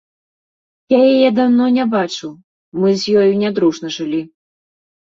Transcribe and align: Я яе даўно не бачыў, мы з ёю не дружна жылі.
Я 0.93 1.01
яе 1.15 1.29
даўно 1.41 1.69
не 1.77 1.85
бачыў, 1.93 2.31
мы 2.81 2.89
з 3.05 3.17
ёю 3.29 3.31
не 3.45 3.49
дружна 3.57 3.87
жылі. 4.01 4.21